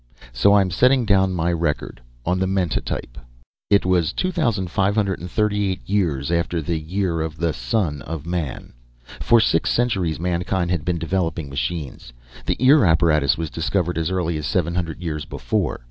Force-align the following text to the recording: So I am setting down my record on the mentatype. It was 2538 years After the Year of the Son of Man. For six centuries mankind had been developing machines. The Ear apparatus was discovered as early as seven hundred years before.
So 0.33 0.53
I 0.53 0.61
am 0.61 0.71
setting 0.71 1.05
down 1.05 1.33
my 1.35 1.53
record 1.53 2.01
on 2.25 2.39
the 2.39 2.47
mentatype. 2.47 3.19
It 3.69 3.85
was 3.85 4.13
2538 4.13 5.79
years 5.87 6.31
After 6.31 6.59
the 6.59 6.79
Year 6.79 7.21
of 7.21 7.37
the 7.37 7.53
Son 7.53 8.01
of 8.01 8.25
Man. 8.25 8.73
For 9.19 9.39
six 9.39 9.69
centuries 9.69 10.19
mankind 10.19 10.71
had 10.71 10.83
been 10.83 10.97
developing 10.97 11.49
machines. 11.49 12.13
The 12.47 12.57
Ear 12.65 12.83
apparatus 12.83 13.37
was 13.37 13.51
discovered 13.51 13.99
as 13.99 14.09
early 14.09 14.37
as 14.37 14.47
seven 14.47 14.73
hundred 14.73 15.03
years 15.03 15.25
before. 15.25 15.79